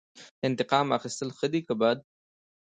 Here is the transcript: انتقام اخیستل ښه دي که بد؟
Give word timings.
انتقام 0.47 0.87
اخیستل 0.97 1.29
ښه 1.37 1.47
دي 1.53 1.61
که 1.67 1.73
بد؟ 1.81 1.97